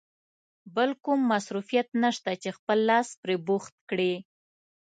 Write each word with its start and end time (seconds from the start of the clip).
بل 0.75 0.89
کوم 1.03 1.19
مصروفیت 1.31 1.87
نشته 2.03 2.31
چې 2.41 2.49
خپل 2.57 2.77
لاس 2.89 3.07
پرې 3.21 3.35
بوخت 3.47 3.75
کړې. 3.89 4.13